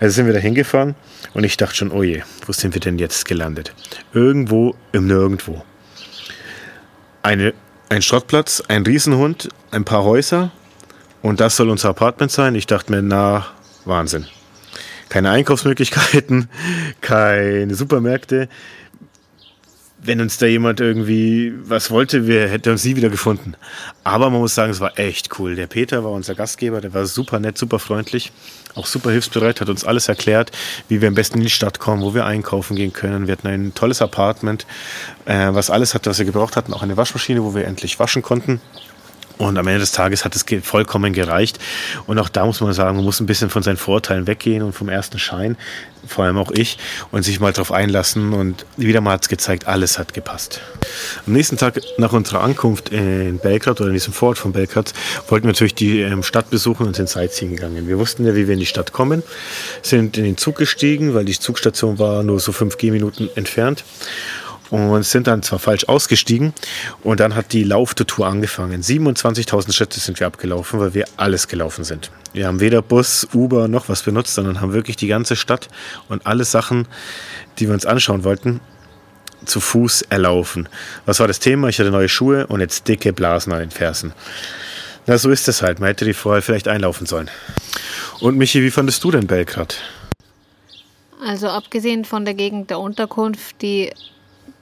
Also 0.00 0.14
sind 0.14 0.24
wir 0.24 0.32
da 0.32 0.38
hingefahren 0.38 0.94
und 1.34 1.44
ich 1.44 1.58
dachte 1.58 1.76
schon, 1.76 1.90
oh 1.90 2.02
je, 2.02 2.22
wo 2.46 2.52
sind 2.52 2.72
wir 2.72 2.80
denn 2.80 2.98
jetzt 2.98 3.26
gelandet? 3.26 3.74
Irgendwo 4.14 4.74
im 4.92 5.06
Nirgendwo. 5.06 5.62
Eine, 7.22 7.52
ein 7.90 8.00
Schrottplatz, 8.00 8.62
ein 8.68 8.84
Riesenhund, 8.86 9.50
ein 9.70 9.84
paar 9.84 10.02
Häuser 10.02 10.50
und 11.20 11.40
das 11.40 11.56
soll 11.56 11.68
unser 11.68 11.90
Apartment 11.90 12.32
sein. 12.32 12.54
Ich 12.54 12.66
dachte 12.66 12.90
mir, 12.90 13.02
na, 13.02 13.48
Wahnsinn. 13.84 14.26
Keine 15.08 15.30
Einkaufsmöglichkeiten, 15.30 16.48
keine 17.00 17.74
Supermärkte, 17.74 18.48
wenn 20.06 20.20
uns 20.20 20.38
da 20.38 20.46
jemand 20.46 20.80
irgendwie 20.80 21.52
was 21.62 21.90
wollte, 21.90 22.26
wir 22.26 22.48
hätten 22.48 22.70
uns 22.70 22.84
nie 22.84 22.96
wieder 22.96 23.08
gefunden. 23.08 23.54
Aber 24.04 24.30
man 24.30 24.40
muss 24.40 24.54
sagen, 24.54 24.70
es 24.70 24.80
war 24.80 24.98
echt 24.98 25.38
cool. 25.38 25.56
Der 25.56 25.66
Peter 25.66 26.04
war 26.04 26.12
unser 26.12 26.34
Gastgeber, 26.34 26.80
der 26.80 26.94
war 26.94 27.06
super 27.06 27.40
nett, 27.40 27.58
super 27.58 27.78
freundlich, 27.78 28.32
auch 28.74 28.86
super 28.86 29.10
hilfsbereit, 29.10 29.60
hat 29.60 29.68
uns 29.68 29.84
alles 29.84 30.08
erklärt, 30.08 30.52
wie 30.88 31.00
wir 31.00 31.08
am 31.08 31.14
besten 31.14 31.38
in 31.38 31.44
die 31.44 31.50
Stadt 31.50 31.78
kommen, 31.78 32.02
wo 32.02 32.14
wir 32.14 32.24
einkaufen 32.24 32.76
gehen 32.76 32.92
können. 32.92 33.26
Wir 33.26 33.32
hatten 33.32 33.48
ein 33.48 33.74
tolles 33.74 34.02
Apartment, 34.02 34.66
äh, 35.24 35.48
was 35.50 35.70
alles 35.70 35.94
hatte, 35.94 36.10
was 36.10 36.18
wir 36.18 36.26
gebraucht 36.26 36.56
hatten, 36.56 36.72
auch 36.72 36.82
eine 36.82 36.96
Waschmaschine, 36.96 37.42
wo 37.42 37.54
wir 37.54 37.64
endlich 37.64 37.98
waschen 37.98 38.22
konnten. 38.22 38.60
Und 39.38 39.58
am 39.58 39.66
Ende 39.66 39.80
des 39.80 39.92
Tages 39.92 40.24
hat 40.24 40.34
es 40.34 40.44
vollkommen 40.62 41.12
gereicht. 41.12 41.58
Und 42.06 42.18
auch 42.18 42.28
da 42.28 42.46
muss 42.46 42.60
man 42.60 42.72
sagen, 42.72 42.96
man 42.96 43.04
muss 43.04 43.20
ein 43.20 43.26
bisschen 43.26 43.50
von 43.50 43.62
seinen 43.62 43.76
Vorteilen 43.76 44.26
weggehen 44.26 44.62
und 44.62 44.72
vom 44.72 44.88
ersten 44.88 45.18
Schein, 45.18 45.56
vor 46.06 46.24
allem 46.24 46.38
auch 46.38 46.50
ich, 46.52 46.78
und 47.10 47.22
sich 47.22 47.38
mal 47.38 47.52
darauf 47.52 47.70
einlassen. 47.70 48.32
Und 48.32 48.64
wieder 48.78 49.02
mal 49.02 49.12
hat 49.12 49.22
es 49.22 49.28
gezeigt, 49.28 49.66
alles 49.66 49.98
hat 49.98 50.14
gepasst. 50.14 50.60
Am 51.26 51.34
nächsten 51.34 51.58
Tag 51.58 51.80
nach 51.98 52.12
unserer 52.12 52.40
Ankunft 52.40 52.88
in 52.88 53.38
Belgrad 53.38 53.80
oder 53.80 53.88
in 53.88 53.94
diesem 53.94 54.14
Vorort 54.14 54.38
von 54.38 54.52
Belgrad 54.52 54.94
wollten 55.28 55.44
wir 55.44 55.52
natürlich 55.52 55.74
die 55.74 56.00
ähm, 56.00 56.22
Stadt 56.22 56.48
besuchen 56.48 56.86
und 56.86 56.96
sind 56.96 57.08
Sightseeing 57.08 57.56
gegangen. 57.56 57.88
Wir 57.88 57.98
wussten 57.98 58.24
ja, 58.24 58.34
wie 58.34 58.46
wir 58.46 58.54
in 58.54 58.60
die 58.60 58.66
Stadt 58.66 58.92
kommen, 58.92 59.22
sind 59.82 60.16
in 60.16 60.24
den 60.24 60.36
Zug 60.38 60.56
gestiegen, 60.56 61.12
weil 61.14 61.26
die 61.26 61.38
Zugstation 61.38 61.98
war 61.98 62.22
nur 62.22 62.40
so 62.40 62.52
fünf 62.52 62.78
Gehminuten 62.78 63.28
entfernt 63.34 63.84
und 64.70 65.04
sind 65.04 65.26
dann 65.26 65.42
zwar 65.42 65.58
falsch 65.58 65.84
ausgestiegen 65.84 66.52
und 67.02 67.20
dann 67.20 67.34
hat 67.34 67.52
die 67.52 67.64
Lauftour 67.64 68.26
angefangen. 68.26 68.82
27.000 68.82 69.72
Schritte 69.72 70.00
sind 70.00 70.20
wir 70.20 70.26
abgelaufen, 70.26 70.80
weil 70.80 70.94
wir 70.94 71.06
alles 71.16 71.48
gelaufen 71.48 71.84
sind. 71.84 72.10
Wir 72.32 72.46
haben 72.46 72.60
weder 72.60 72.82
Bus, 72.82 73.26
Uber 73.32 73.68
noch 73.68 73.88
was 73.88 74.02
benutzt, 74.02 74.34
sondern 74.34 74.60
haben 74.60 74.72
wirklich 74.72 74.96
die 74.96 75.06
ganze 75.06 75.36
Stadt 75.36 75.68
und 76.08 76.26
alle 76.26 76.44
Sachen, 76.44 76.86
die 77.58 77.66
wir 77.66 77.74
uns 77.74 77.86
anschauen 77.86 78.24
wollten, 78.24 78.60
zu 79.44 79.60
Fuß 79.60 80.02
erlaufen. 80.02 80.68
Was 81.04 81.20
war 81.20 81.28
das 81.28 81.38
Thema? 81.38 81.68
Ich 81.68 81.78
hatte 81.78 81.90
neue 81.90 82.08
Schuhe 82.08 82.46
und 82.46 82.60
jetzt 82.60 82.88
dicke 82.88 83.12
Blasen 83.12 83.52
an 83.52 83.60
den 83.60 83.70
Fersen. 83.70 84.12
Na, 85.06 85.18
so 85.18 85.30
ist 85.30 85.46
es 85.46 85.62
halt. 85.62 85.78
Man 85.78 85.88
hätte 85.88 86.04
die 86.04 86.14
vorher 86.14 86.42
vielleicht 86.42 86.66
einlaufen 86.66 87.06
sollen. 87.06 87.30
Und 88.20 88.36
Michi, 88.36 88.62
wie 88.62 88.70
fandest 88.70 89.04
du 89.04 89.12
denn 89.12 89.26
Belgrad? 89.26 89.76
Also 91.24 91.48
abgesehen 91.48 92.04
von 92.04 92.24
der 92.24 92.34
Gegend 92.34 92.70
der 92.70 92.80
Unterkunft, 92.80 93.62
die 93.62 93.92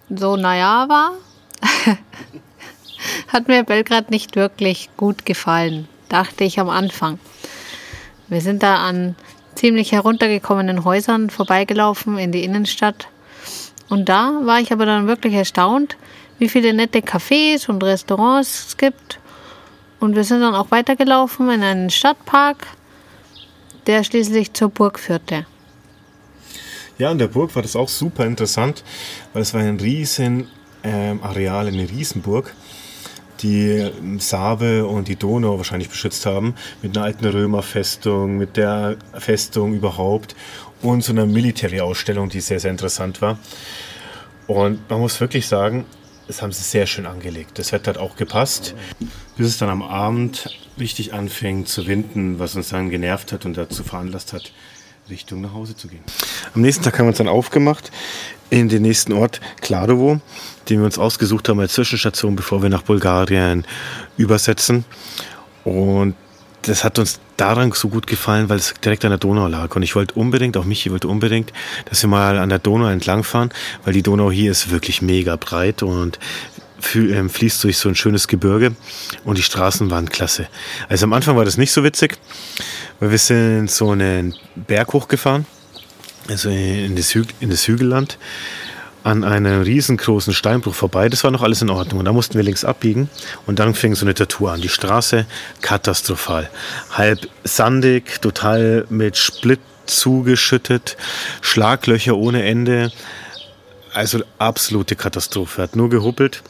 so 0.08 0.36
naja 0.36 0.88
war, 0.88 1.12
hat 3.28 3.48
mir 3.48 3.64
Belgrad 3.64 4.10
nicht 4.10 4.36
wirklich 4.36 4.90
gut 4.96 5.26
gefallen, 5.26 5.88
dachte 6.08 6.44
ich 6.44 6.60
am 6.60 6.68
Anfang. 6.68 7.18
Wir 8.28 8.40
sind 8.40 8.62
da 8.62 8.76
an 8.76 9.16
ziemlich 9.54 9.92
heruntergekommenen 9.92 10.84
Häusern 10.84 11.30
vorbeigelaufen 11.30 12.18
in 12.18 12.32
die 12.32 12.44
Innenstadt. 12.44 13.08
Und 13.88 14.08
da 14.08 14.40
war 14.42 14.60
ich 14.60 14.72
aber 14.72 14.86
dann 14.86 15.06
wirklich 15.06 15.34
erstaunt, 15.34 15.96
wie 16.38 16.48
viele 16.48 16.72
nette 16.74 17.00
Cafés 17.00 17.68
und 17.68 17.82
Restaurants 17.84 18.66
es 18.68 18.76
gibt. 18.76 19.20
Und 20.00 20.16
wir 20.16 20.24
sind 20.24 20.40
dann 20.40 20.54
auch 20.54 20.70
weitergelaufen 20.70 21.50
in 21.50 21.62
einen 21.62 21.90
Stadtpark, 21.90 22.66
der 23.86 24.04
schließlich 24.04 24.52
zur 24.52 24.70
Burg 24.70 24.98
führte. 24.98 25.46
Ja, 26.96 27.10
in 27.10 27.18
der 27.18 27.26
Burg 27.26 27.54
war 27.56 27.62
das 27.62 27.74
auch 27.74 27.88
super 27.88 28.24
interessant, 28.24 28.84
weil 29.32 29.42
es 29.42 29.52
war 29.52 29.60
ein 29.60 29.80
riesen 29.80 30.46
ähm, 30.84 31.24
Areal, 31.24 31.66
eine 31.66 31.90
Riesenburg, 31.90 32.54
die 33.40 33.90
Save 34.18 34.86
und 34.86 35.08
die 35.08 35.16
Donau 35.16 35.56
wahrscheinlich 35.56 35.88
beschützt 35.88 36.24
haben, 36.24 36.54
mit 36.82 36.96
einer 36.96 37.06
alten 37.06 37.24
Römerfestung, 37.24 38.38
mit 38.38 38.56
der 38.56 38.96
Festung 39.14 39.74
überhaupt 39.74 40.36
und 40.82 41.02
so 41.02 41.12
einer 41.12 41.26
Military-Ausstellung, 41.26 42.28
die 42.28 42.40
sehr, 42.40 42.60
sehr 42.60 42.70
interessant 42.70 43.20
war. 43.20 43.38
Und 44.46 44.88
man 44.88 45.00
muss 45.00 45.20
wirklich 45.20 45.48
sagen, 45.48 45.86
das 46.28 46.42
haben 46.42 46.52
sie 46.52 46.62
sehr 46.62 46.86
schön 46.86 47.06
angelegt. 47.06 47.58
Das 47.58 47.72
Wetter 47.72 47.90
hat 47.90 47.98
auch 47.98 48.14
gepasst, 48.14 48.74
bis 49.36 49.48
es 49.48 49.58
dann 49.58 49.68
am 49.68 49.82
Abend 49.82 50.48
richtig 50.78 51.12
anfing 51.12 51.66
zu 51.66 51.88
winden, 51.88 52.38
was 52.38 52.54
uns 52.54 52.68
dann 52.68 52.88
genervt 52.88 53.32
hat 53.32 53.46
und 53.46 53.56
dazu 53.56 53.82
veranlasst 53.82 54.32
hat, 54.32 54.52
Richtung 55.10 55.40
nach 55.40 55.52
Hause 55.52 55.76
zu 55.76 55.88
gehen. 55.88 56.02
Am 56.54 56.62
nächsten 56.62 56.82
Tag 56.82 56.94
haben 56.98 57.06
wir 57.06 57.10
uns 57.10 57.18
dann 57.18 57.28
aufgemacht 57.28 57.90
in 58.50 58.68
den 58.68 58.82
nächsten 58.82 59.12
Ort 59.12 59.40
Kladovo, 59.60 60.20
den 60.68 60.78
wir 60.78 60.86
uns 60.86 60.98
ausgesucht 60.98 61.48
haben 61.48 61.60
als 61.60 61.74
Zwischenstation, 61.74 62.36
bevor 62.36 62.62
wir 62.62 62.70
nach 62.70 62.82
Bulgarien 62.82 63.66
übersetzen. 64.16 64.84
Und 65.64 66.14
das 66.62 66.84
hat 66.84 66.98
uns 66.98 67.20
daran 67.36 67.72
so 67.72 67.88
gut 67.88 68.06
gefallen, 68.06 68.48
weil 68.48 68.56
es 68.56 68.72
direkt 68.82 69.04
an 69.04 69.10
der 69.10 69.18
Donau 69.18 69.48
lag. 69.48 69.74
Und 69.76 69.82
ich 69.82 69.94
wollte 69.94 70.14
unbedingt, 70.14 70.56
auch 70.56 70.64
Michi 70.64 70.90
wollte 70.90 71.08
unbedingt, 71.08 71.52
dass 71.86 72.02
wir 72.02 72.08
mal 72.08 72.38
an 72.38 72.48
der 72.48 72.58
Donau 72.58 72.86
entlangfahren, 72.86 73.50
weil 73.84 73.92
die 73.92 74.02
Donau 74.02 74.30
hier 74.30 74.50
ist 74.50 74.70
wirklich 74.70 75.02
mega 75.02 75.36
breit 75.36 75.82
und 75.82 76.18
ähm, 76.94 77.30
fließt 77.30 77.64
durch 77.64 77.78
so 77.78 77.88
ein 77.88 77.94
schönes 77.94 78.28
Gebirge 78.28 78.74
und 79.24 79.38
die 79.38 79.42
Straßen 79.42 79.90
waren 79.90 80.08
klasse. 80.08 80.48
Also 80.88 81.04
am 81.04 81.12
Anfang 81.12 81.36
war 81.36 81.44
das 81.44 81.56
nicht 81.56 81.72
so 81.72 81.82
witzig, 81.82 82.16
weil 83.00 83.10
wir 83.10 83.18
sind 83.18 83.70
so 83.70 83.90
einen 83.90 84.34
Berg 84.54 84.92
hochgefahren, 84.92 85.46
also 86.28 86.48
in 86.48 86.96
das, 86.96 87.14
Hü 87.14 87.24
in 87.40 87.50
das 87.50 87.66
Hügelland, 87.66 88.18
an 89.04 89.22
einem 89.22 89.60
riesengroßen 89.60 90.32
Steinbruch 90.32 90.74
vorbei. 90.74 91.10
Das 91.10 91.22
war 91.24 91.30
noch 91.30 91.42
alles 91.42 91.60
in 91.60 91.68
Ordnung. 91.68 91.98
Und 91.98 92.06
da 92.06 92.12
mussten 92.12 92.34
wir 92.34 92.42
links 92.42 92.64
abbiegen 92.64 93.10
und 93.46 93.58
dann 93.58 93.74
fing 93.74 93.94
so 93.94 94.06
eine 94.06 94.14
Tattoo 94.14 94.48
an. 94.48 94.62
Die 94.62 94.70
Straße 94.70 95.26
katastrophal. 95.60 96.50
Halb 96.90 97.28
sandig, 97.44 98.22
total 98.22 98.86
mit 98.88 99.18
Split 99.18 99.60
zugeschüttet, 99.84 100.96
Schlaglöcher 101.42 102.16
ohne 102.16 102.44
Ende. 102.44 102.90
Also 103.92 104.22
absolute 104.38 104.96
Katastrophe. 104.96 105.62
Hat 105.62 105.76
nur 105.76 105.90
gehuppelt 105.90 106.42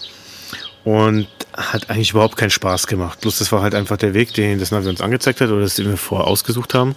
und 0.84 1.26
hat 1.56 1.88
eigentlich 1.88 2.10
überhaupt 2.10 2.36
keinen 2.36 2.50
Spaß 2.50 2.86
gemacht. 2.86 3.20
Bloß 3.20 3.38
das 3.38 3.52
war 3.52 3.62
halt 3.62 3.74
einfach 3.74 3.96
der 3.96 4.12
Weg, 4.12 4.34
den 4.34 4.58
das 4.58 4.70
Navi 4.70 4.88
uns 4.88 5.00
angezeigt 5.00 5.40
hat 5.40 5.50
oder 5.50 5.60
das 5.60 5.74
den 5.74 5.88
wir 5.88 5.96
vorher 5.96 6.26
ausgesucht 6.26 6.74
haben, 6.74 6.96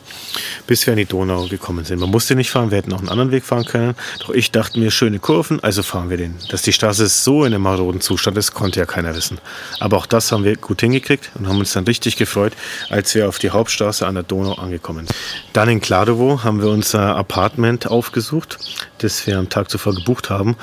bis 0.66 0.86
wir 0.86 0.94
an 0.94 0.98
die 0.98 1.06
Donau 1.06 1.48
gekommen 1.48 1.86
sind. 1.86 2.00
Man 2.00 2.10
musste 2.10 2.36
nicht 2.36 2.50
fahren, 2.50 2.72
wir 2.72 2.78
hätten 2.80 2.92
auch 2.94 3.00
einen 3.00 3.10
anderen 3.10 3.32
Weg 3.32 3.46
fahren 3.46 3.66
können. 3.66 3.96
Doch 4.20 4.32
ich 4.32 4.52
dachte 4.52 4.80
mir, 4.80 4.90
schöne 4.90 5.20
Kurven, 5.20 5.64
also 5.64 5.84
fahren 5.84 6.10
wir 6.10 6.18
den. 6.18 6.36
Dass 6.50 6.64
die 6.64 6.74
Straße 6.74 7.08
so 7.08 7.46
in 7.46 7.54
einem 7.54 7.64
maroden 7.64 8.02
Zustand 8.02 8.38
ist, 8.38 8.54
konnte 8.54 8.80
ja 8.80 8.86
keiner 8.86 9.16
wissen. 9.16 9.38
Aber 9.80 9.98
auch 9.98 10.08
das 10.08 10.32
haben 10.32 10.44
wir 10.44 10.56
gut 10.56 10.82
hingekriegt 10.82 11.30
und 11.36 11.48
haben 11.48 11.60
uns 11.60 11.74
dann 11.74 11.84
richtig 11.84 12.16
gefreut, 12.16 12.54
als 12.90 13.14
wir 13.14 13.30
auf 13.30 13.38
die 13.38 13.52
Hauptstraße 13.52 14.08
an 14.08 14.16
der 14.16 14.24
Donau 14.24 14.54
angekommen 14.54 15.06
sind. 15.06 15.16
Dann 15.54 15.70
in 15.70 15.82
Kladovo 15.82 16.44
haben 16.44 16.62
wir 16.62 16.70
unser 16.70 17.16
Apartment 17.16 17.88
aufgesucht, 17.88 18.58
das 19.00 19.28
wir 19.28 19.38
am 19.38 19.50
Tag 19.50 19.70
zuvor 19.70 19.94
gebucht 19.94 20.30
haben 20.32 20.56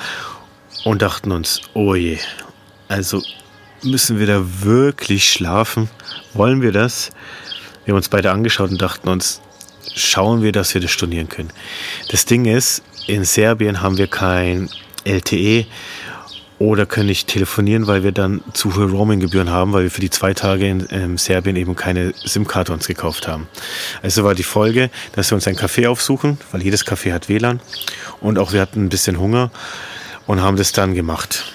und 0.83 1.01
dachten 1.01 1.31
uns, 1.31 1.61
oh 1.73 1.95
je, 1.95 2.19
also 2.87 3.21
müssen 3.85 4.19
wir 4.19 4.27
da 4.27 4.43
wirklich 4.61 5.31
schlafen? 5.31 5.89
Wollen 6.33 6.61
wir 6.61 6.71
das? 6.71 7.11
Wir 7.85 7.93
haben 7.93 7.97
uns 7.97 8.09
beide 8.09 8.31
angeschaut 8.31 8.71
und 8.71 8.81
dachten 8.81 9.07
uns, 9.07 9.41
schauen 9.95 10.41
wir, 10.41 10.51
dass 10.51 10.73
wir 10.73 10.81
das 10.81 10.91
stornieren 10.91 11.29
können. 11.29 11.51
Das 12.09 12.25
Ding 12.25 12.45
ist, 12.45 12.83
in 13.07 13.23
Serbien 13.23 13.81
haben 13.81 13.97
wir 13.97 14.07
kein 14.07 14.69
LTE 15.03 15.65
oder 16.57 16.85
können 16.85 17.07
nicht 17.07 17.27
telefonieren, 17.27 17.85
weil 17.85 18.03
wir 18.03 18.11
dann 18.11 18.41
zu 18.53 18.75
hohe 18.75 18.89
Roaming-Gebühren 18.89 19.49
haben, 19.49 19.73
weil 19.73 19.83
wir 19.83 19.91
für 19.91 20.01
die 20.01 20.09
zwei 20.09 20.33
Tage 20.33 20.67
in 20.67 21.17
Serbien 21.17 21.55
eben 21.57 21.75
keine 21.75 22.13
SIM-Karte 22.23 22.71
uns 22.71 22.87
gekauft 22.87 23.27
haben. 23.27 23.47
Also 24.01 24.23
war 24.23 24.35
die 24.35 24.43
Folge, 24.43 24.89
dass 25.13 25.31
wir 25.31 25.35
uns 25.35 25.47
ein 25.47 25.57
Café 25.57 25.87
aufsuchen, 25.87 26.37
weil 26.51 26.63
jedes 26.63 26.85
Café 26.85 27.13
hat 27.13 27.29
WLAN 27.29 27.59
und 28.21 28.39
auch 28.39 28.53
wir 28.53 28.61
hatten 28.61 28.85
ein 28.85 28.89
bisschen 28.89 29.19
Hunger 29.19 29.51
und 30.25 30.41
haben 30.41 30.57
das 30.57 30.71
dann 30.71 30.93
gemacht. 30.93 31.45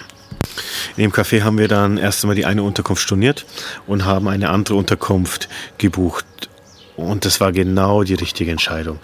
In 1.01 1.07
dem 1.07 1.13
Café 1.15 1.45
haben 1.45 1.57
wir 1.57 1.67
dann 1.67 1.97
erst 1.97 2.23
einmal 2.23 2.37
die 2.37 2.45
eine 2.45 2.63
Unterkunft 2.63 3.01
storniert 3.01 3.47
und 3.87 4.05
haben 4.05 4.29
eine 4.29 4.51
andere 4.51 4.75
Unterkunft 4.75 5.49
gebucht. 5.79 6.27
Und 6.95 7.25
das 7.25 7.41
war 7.41 7.53
genau 7.53 8.03
die 8.03 8.13
richtige 8.13 8.51
Entscheidung. 8.51 8.99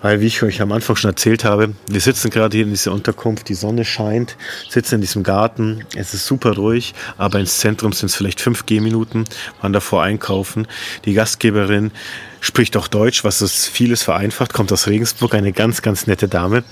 Weil, 0.00 0.20
wie 0.20 0.26
ich 0.26 0.44
euch 0.44 0.62
am 0.62 0.70
Anfang 0.70 0.94
schon 0.94 1.10
erzählt 1.10 1.42
habe, 1.42 1.74
wir 1.88 2.00
sitzen 2.00 2.30
gerade 2.30 2.56
hier 2.56 2.64
in 2.64 2.70
dieser 2.70 2.92
Unterkunft, 2.92 3.48
die 3.48 3.54
Sonne 3.54 3.84
scheint, 3.84 4.36
sitzen 4.68 4.94
in 4.94 5.00
diesem 5.00 5.24
Garten, 5.24 5.84
es 5.96 6.14
ist 6.14 6.24
super 6.24 6.54
ruhig, 6.54 6.94
aber 7.18 7.40
ins 7.40 7.58
Zentrum 7.58 7.92
sind 7.92 8.10
es 8.10 8.14
vielleicht 8.14 8.40
fünf 8.40 8.64
Gehminuten, 8.64 9.24
waren 9.60 9.72
davor 9.72 10.04
einkaufen. 10.04 10.68
Die 11.04 11.14
Gastgeberin 11.14 11.90
spricht 12.38 12.76
auch 12.76 12.86
Deutsch, 12.86 13.24
was 13.24 13.40
das 13.40 13.66
vieles 13.66 14.04
vereinfacht, 14.04 14.52
kommt 14.52 14.70
aus 14.72 14.86
Regensburg, 14.86 15.34
eine 15.34 15.50
ganz, 15.50 15.82
ganz 15.82 16.06
nette 16.06 16.28
Dame. 16.28 16.62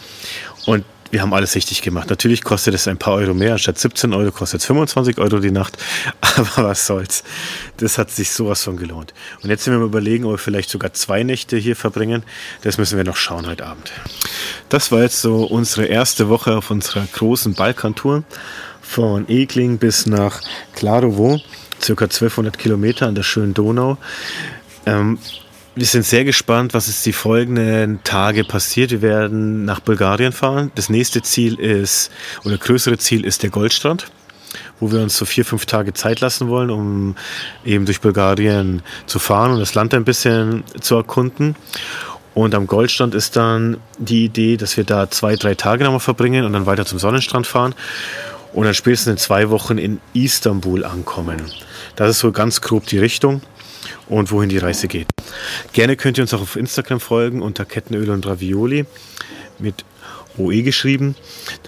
Und 0.67 0.85
wir 1.13 1.21
haben 1.21 1.35
alles 1.35 1.55
richtig 1.55 1.83
gemacht. 1.83 2.09
Natürlich 2.09 2.43
kostet 2.43 2.75
es 2.75 2.89
ein 2.89 2.97
paar 2.97 3.13
Euro 3.13 3.35
mehr. 3.35 3.53
Anstatt 3.53 3.79
17 3.79 4.15
Euro 4.15 4.33
kostet 4.33 4.63
es 4.63 4.67
25 4.67 5.19
Euro 5.19 5.41
die 5.41 5.51
Nacht. 5.51 5.77
Aber 6.21 6.69
was 6.69 6.87
soll's. 6.87 7.23
Das 7.77 7.99
hat 7.99 8.11
sich 8.11 8.31
sowas 8.31 8.63
von 8.63 8.79
gelohnt. 8.79 9.13
Und 9.43 9.51
jetzt 9.51 9.65
sind 9.65 9.75
wir 9.75 9.79
mal 9.79 9.87
überlegen, 9.87 10.25
ob 10.25 10.31
wir 10.33 10.39
vielleicht 10.39 10.71
sogar 10.71 10.95
zwei 10.95 11.23
Nächte 11.23 11.59
hier 11.59 11.77
verbringen. 11.77 12.23
Das 12.63 12.79
müssen 12.79 12.97
wir 12.97 13.05
noch 13.05 13.17
schauen 13.17 13.47
heute 13.47 13.67
Abend. 13.67 13.93
Das 14.71 14.91
war 14.91 15.03
jetzt 15.03 15.21
so 15.21 15.45
unsere 15.45 15.85
erste 15.85 16.31
Woche 16.31 16.57
auf 16.57 16.71
unserer 16.71 17.07
großen 17.13 17.53
Balkantour. 17.53 18.25
Von 18.81 19.29
Egling 19.29 19.77
bis 19.77 20.07
nach 20.07 20.41
Klarovo. 20.75 21.39
Circa 21.83 22.07
1200 22.07 22.59
Kilometer 22.59 23.07
an 23.07 23.15
der 23.15 23.23
schönen 23.23 23.53
Donau. 23.53 23.99
Ähm, 24.87 25.19
wir 25.75 25.87
sind 25.87 26.05
sehr 26.05 26.25
gespannt, 26.25 26.75
was 26.75 26.87
jetzt 26.87 27.07
die 27.07 27.13
folgenden 27.13 28.03
Tage 28.05 28.45
passiert. 28.45 28.91
Wir 28.91 29.01
werden 29.01 29.65
nach 29.65 29.81
Bulgarien 29.81 30.33
fahren. 30.33 30.71
Das 30.75 30.91
nächste 30.91 31.23
Ziel 31.23 31.59
ist, 31.59 32.11
oder 32.45 32.59
größere 32.59 32.99
Ziel 32.99 33.25
ist 33.25 33.43
der 33.43 33.51
Goldstrand, 33.51 34.11
wo 34.81 34.93
wir 34.93 35.01
uns 35.01 35.17
so 35.17 35.25
vier, 35.25 35.47
fünf 35.47 35.65
Tage 35.65 35.95
Zeit 35.95 36.21
lassen 36.21 36.49
wollen, 36.49 36.71
um 36.71 37.17
eben 37.65 37.87
durch 37.87 38.03
Bulgarien 38.03 38.83
zu 39.07 39.19
fahren 39.19 39.53
und 39.53 39.61
das 39.61 39.75
Land 39.75 39.95
ein 39.95 40.05
bisschen 40.05 40.63
zu 40.81 40.97
erkunden. 40.97 41.57
Und 42.35 42.55
am 42.55 42.67
Goldstrand 42.67 43.15
ist 43.15 43.37
dann 43.37 43.79
die 43.99 44.27
Idee, 44.27 44.59
dass 44.59 44.77
wir 44.77 44.85
da 44.85 45.11
zwei, 45.11 45.37
drei 45.37 45.55
Tage 45.55 45.85
nochmal 45.85 46.01
verbringen 46.01 46.45
und 46.45 46.53
dann 46.53 46.67
weiter 46.67 46.85
zum 46.85 46.99
Sonnenstrand 46.99 47.47
fahren 47.47 47.75
und 48.53 48.65
dann 48.65 48.75
spätestens 48.75 49.13
in 49.13 49.19
zwei 49.19 49.49
Wochen 49.49 49.79
in 49.79 50.01
Istanbul 50.13 50.85
ankommen. 50.85 51.43
Das 51.97 52.11
ist 52.11 52.19
so 52.19 52.31
ganz 52.31 52.61
grob 52.61 52.87
die 52.87 52.99
Richtung 52.99 53.41
und 54.09 54.31
wohin 54.31 54.49
die 54.49 54.59
Reise 54.59 54.89
geht. 54.89 55.09
Gerne 55.73 55.97
könnt 55.97 56.19
ihr 56.19 56.23
uns 56.23 56.35
auch 56.35 56.43
auf 56.43 56.57
Instagram 56.57 57.01
folgen 57.01 57.43
unter 57.43 57.65
Kettenöl 57.65 58.11
und 58.11 58.27
Ravioli 58.27 58.87
mit 59.59 59.85
OE 60.39 60.63
geschrieben. 60.63 61.15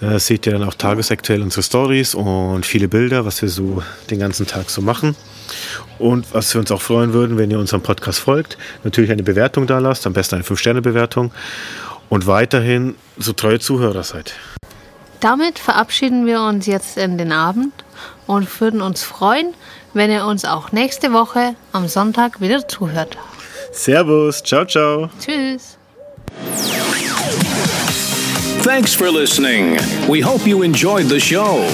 Da 0.00 0.18
seht 0.18 0.46
ihr 0.46 0.52
dann 0.52 0.64
auch 0.64 0.74
tagesaktuell 0.74 1.42
unsere 1.42 1.62
Stories 1.62 2.14
und 2.14 2.64
viele 2.64 2.88
Bilder, 2.88 3.24
was 3.24 3.42
wir 3.42 3.48
so 3.48 3.82
den 4.10 4.18
ganzen 4.18 4.46
Tag 4.46 4.70
so 4.70 4.80
machen. 4.80 5.16
Und 5.98 6.32
was 6.32 6.54
wir 6.54 6.60
uns 6.60 6.70
auch 6.72 6.80
freuen 6.80 7.12
würden, 7.12 7.36
wenn 7.38 7.50
ihr 7.50 7.58
unserem 7.58 7.82
Podcast 7.82 8.18
folgt, 8.18 8.56
natürlich 8.82 9.12
eine 9.12 9.22
Bewertung 9.22 9.66
da 9.66 9.78
lasst, 9.78 10.06
am 10.06 10.12
besten 10.12 10.36
eine 10.36 10.44
5-Sterne-Bewertung 10.44 11.32
und 12.08 12.26
weiterhin 12.26 12.96
so 13.18 13.32
treue 13.32 13.60
Zuhörer 13.60 14.02
seid. 14.02 14.34
Damit 15.20 15.58
verabschieden 15.58 16.26
wir 16.26 16.42
uns 16.42 16.66
jetzt 16.66 16.98
in 16.98 17.16
den 17.16 17.32
Abend 17.32 17.72
und 18.26 18.60
würden 18.60 18.82
uns 18.82 19.02
freuen, 19.02 19.54
wenn 19.94 20.10
ihr 20.10 20.26
uns 20.26 20.44
auch 20.44 20.72
nächste 20.72 21.12
Woche 21.12 21.54
am 21.72 21.88
Sonntag 21.88 22.40
wieder 22.40 22.68
zuhört. 22.68 23.16
Servus, 23.72 24.42
ciao, 24.42 24.64
ciao. 24.64 25.08
Tschüss. 25.18 25.78
Thanks 28.62 28.94
for 28.94 29.10
listening. 29.10 29.78
We 30.08 30.20
hope 30.20 30.46
you 30.46 30.62
enjoyed 30.62 31.08
the 31.08 31.20
show. 31.20 31.64